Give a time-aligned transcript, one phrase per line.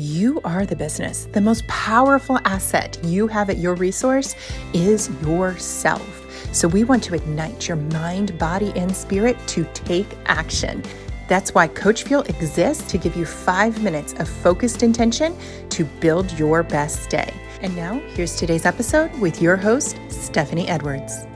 [0.00, 1.26] You are the business.
[1.32, 4.36] The most powerful asset you have at your resource
[4.72, 6.54] is yourself.
[6.54, 10.84] So, we want to ignite your mind, body, and spirit to take action.
[11.26, 15.36] That's why Coach Fuel exists to give you five minutes of focused intention
[15.70, 17.34] to build your best day.
[17.60, 21.26] And now, here's today's episode with your host, Stephanie Edwards.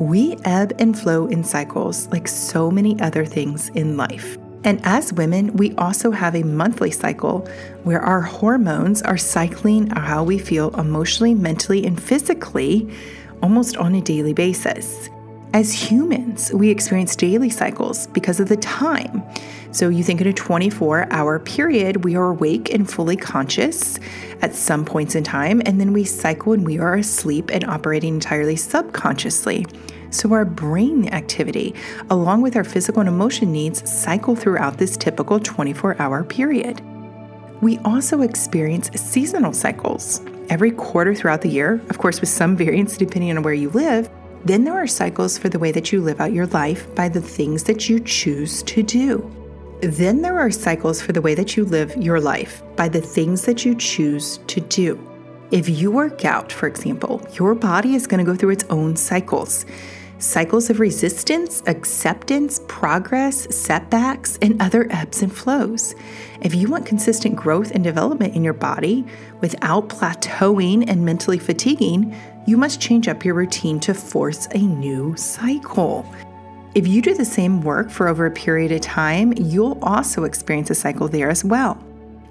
[0.00, 4.38] We ebb and flow in cycles like so many other things in life.
[4.64, 7.48] And as women, we also have a monthly cycle
[7.82, 12.88] where our hormones are cycling how we feel emotionally, mentally, and physically
[13.42, 15.10] almost on a daily basis.
[15.52, 19.22] As humans, we experience daily cycles because of the time.
[19.72, 23.98] So you think in a 24 hour period, we are awake and fully conscious
[24.42, 28.14] at some points in time, and then we cycle and we are asleep and operating
[28.14, 29.66] entirely subconsciously.
[30.12, 31.74] So, our brain activity,
[32.10, 36.82] along with our physical and emotion needs, cycle throughout this typical 24 hour period.
[37.62, 40.20] We also experience seasonal cycles
[40.50, 44.10] every quarter throughout the year, of course, with some variance depending on where you live.
[44.44, 47.22] Then there are cycles for the way that you live out your life by the
[47.22, 49.30] things that you choose to do.
[49.80, 53.46] Then there are cycles for the way that you live your life by the things
[53.46, 55.00] that you choose to do.
[55.50, 58.96] If you work out, for example, your body is going to go through its own
[58.96, 59.64] cycles
[60.22, 65.94] cycles of resistance, acceptance, progress, setbacks, and other ebbs and flows.
[66.40, 69.04] If you want consistent growth and development in your body
[69.40, 72.16] without plateauing and mentally fatiguing,
[72.46, 76.06] you must change up your routine to force a new cycle.
[76.74, 80.70] If you do the same work for over a period of time, you'll also experience
[80.70, 81.82] a cycle there as well.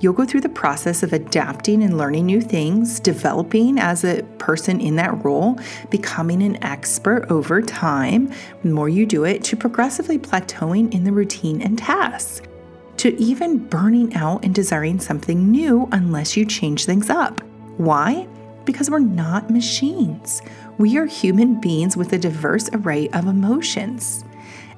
[0.00, 4.80] You'll go through the process of adapting and learning new things, developing as a person
[4.80, 5.58] in that role,
[5.90, 8.32] becoming an expert over time,
[8.62, 12.46] the more you do it, to progressively plateauing in the routine and tasks,
[12.98, 17.40] to even burning out and desiring something new unless you change things up.
[17.76, 18.28] Why?
[18.64, 20.42] Because we're not machines.
[20.78, 24.24] We are human beings with a diverse array of emotions.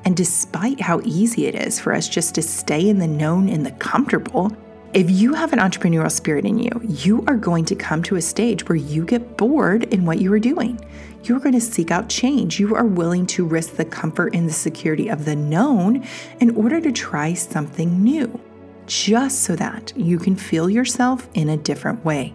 [0.07, 3.67] And despite how easy it is for us just to stay in the known and
[3.67, 4.51] the comfortable,
[4.93, 8.23] if you have an entrepreneurial spirit in you, you are going to come to a
[8.23, 10.81] stage where you get bored in what you are doing.
[11.23, 12.59] You're going to seek out change.
[12.59, 16.05] You are willing to risk the comfort and the security of the known
[16.41, 18.41] in order to try something new,
[18.87, 22.35] just so that you can feel yourself in a different way,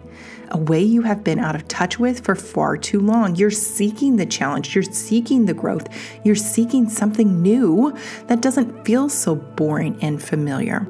[0.50, 3.36] a way you have been out of touch with for far too long.
[3.36, 5.88] You're seeking the challenge, you're seeking the growth,
[6.24, 7.94] you're seeking something new
[8.28, 10.88] that doesn't feel so boring and familiar.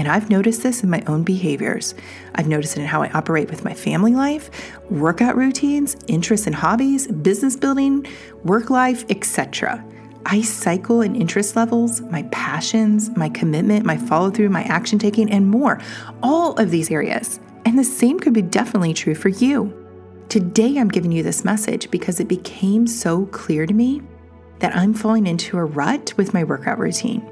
[0.00, 1.94] And I've noticed this in my own behaviors.
[2.34, 4.50] I've noticed it in how I operate with my family life,
[4.90, 8.06] workout routines, interests and hobbies, business building,
[8.42, 9.84] work life, etc.
[10.24, 15.30] I cycle in interest levels, my passions, my commitment, my follow through, my action taking,
[15.30, 15.78] and more.
[16.22, 17.38] All of these areas.
[17.66, 19.86] And the same could be definitely true for you.
[20.30, 24.00] Today, I'm giving you this message because it became so clear to me
[24.60, 27.30] that I'm falling into a rut with my workout routine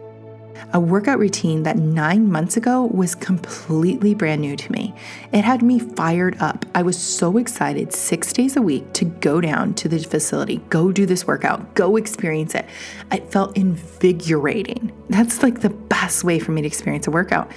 [0.72, 4.94] a workout routine that nine months ago was completely brand new to me.
[5.32, 6.64] It had me fired up.
[6.74, 10.92] I was so excited six days a week to go down to the facility, go
[10.92, 12.66] do this workout, go experience it.
[13.10, 14.92] It felt invigorating.
[15.08, 17.50] That's like the best way for me to experience a workout.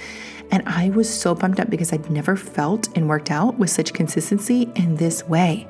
[0.50, 3.94] And I was so pumped up because I'd never felt and worked out with such
[3.94, 5.66] consistency in this way.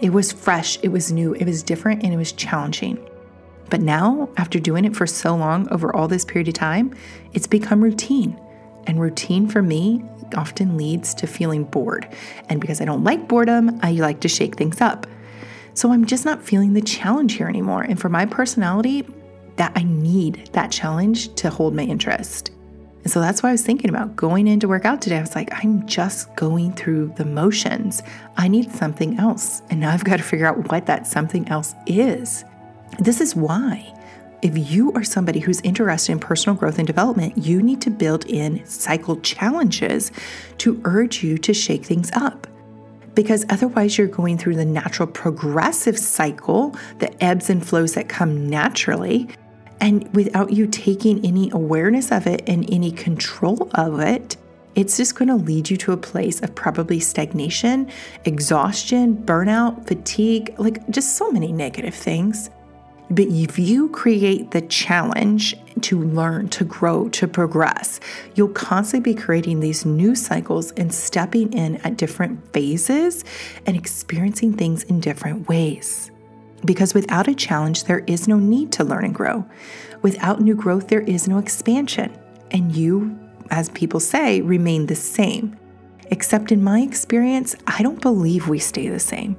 [0.00, 2.98] It was fresh, it was new, it was different, and it was challenging.
[3.68, 6.94] But now, after doing it for so long over all this period of time,
[7.32, 8.40] it's become routine.
[8.86, 10.04] And routine for me
[10.36, 12.08] often leads to feeling bored.
[12.48, 15.06] And because I don't like boredom, I like to shake things up.
[15.74, 17.82] So I'm just not feeling the challenge here anymore.
[17.82, 19.06] And for my personality,
[19.56, 22.50] that I need that challenge to hold my interest.
[23.02, 25.18] And so that's why I was thinking about going in to work out today.
[25.18, 28.02] I was like, I'm just going through the motions.
[28.36, 29.62] I need something else.
[29.70, 32.44] And now I've got to figure out what that something else is.
[32.98, 33.92] This is why,
[34.42, 38.26] if you are somebody who's interested in personal growth and development, you need to build
[38.26, 40.12] in cycle challenges
[40.58, 42.46] to urge you to shake things up.
[43.14, 48.48] Because otherwise, you're going through the natural progressive cycle, the ebbs and flows that come
[48.48, 49.28] naturally.
[49.80, 54.36] And without you taking any awareness of it and any control of it,
[54.74, 57.90] it's just going to lead you to a place of probably stagnation,
[58.26, 62.50] exhaustion, burnout, fatigue, like just so many negative things.
[63.08, 68.00] But if you create the challenge to learn, to grow, to progress,
[68.34, 73.24] you'll constantly be creating these new cycles and stepping in at different phases
[73.64, 76.10] and experiencing things in different ways.
[76.64, 79.44] Because without a challenge, there is no need to learn and grow.
[80.02, 82.16] Without new growth, there is no expansion.
[82.50, 83.16] And you,
[83.50, 85.56] as people say, remain the same.
[86.10, 89.36] Except in my experience, I don't believe we stay the same.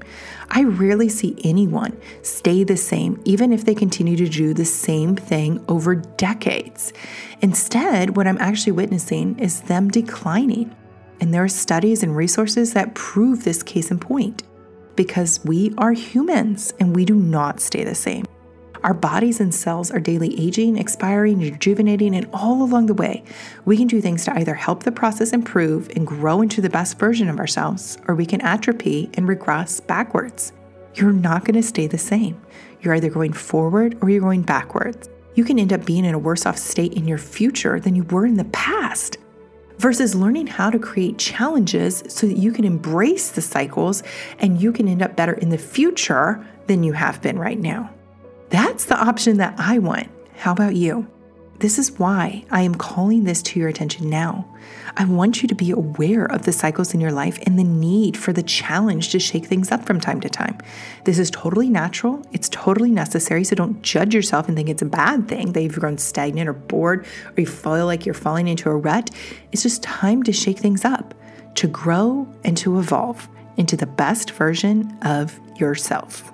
[0.49, 5.15] I rarely see anyone stay the same, even if they continue to do the same
[5.15, 6.93] thing over decades.
[7.41, 10.75] Instead, what I'm actually witnessing is them declining.
[11.19, 14.43] And there are studies and resources that prove this case in point
[14.95, 18.25] because we are humans and we do not stay the same.
[18.87, 23.21] Our bodies and cells are daily aging, expiring, rejuvenating, and all along the way,
[23.65, 26.97] we can do things to either help the process improve and grow into the best
[26.97, 30.53] version of ourselves, or we can atrophy and regress backwards.
[30.95, 32.39] You're not going to stay the same.
[32.79, 35.09] You're either going forward or you're going backwards.
[35.35, 38.03] You can end up being in a worse off state in your future than you
[38.03, 39.17] were in the past
[39.79, 44.01] versus learning how to create challenges so that you can embrace the cycles
[44.39, 47.93] and you can end up better in the future than you have been right now.
[48.49, 50.09] That's the option that I want.
[50.35, 51.07] How about you?
[51.59, 54.47] This is why I am calling this to your attention now.
[54.95, 58.15] I want you to be aware of the cycles in your life and the need
[58.15, 60.59] for the challenge to shake things up from time to time.
[61.05, 64.85] This is totally natural, it's totally necessary, so don't judge yourself and think it's a
[64.85, 68.69] bad thing that you've grown stagnant or bored or you feel like you're falling into
[68.69, 69.09] a rut.
[69.51, 71.15] It's just time to shake things up,
[71.55, 73.27] to grow and to evolve
[73.57, 76.31] into the best version of yourself.